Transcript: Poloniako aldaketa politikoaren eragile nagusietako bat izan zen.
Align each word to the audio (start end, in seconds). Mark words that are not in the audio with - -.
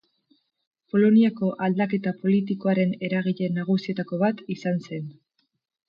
Poloniako 0.93 1.51
aldaketa 1.67 2.15
politikoaren 2.23 2.97
eragile 3.11 3.51
nagusietako 3.61 4.23
bat 4.27 4.43
izan 4.59 4.85
zen. 4.89 5.07